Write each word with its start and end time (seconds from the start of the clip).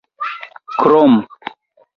krom 0.79 1.15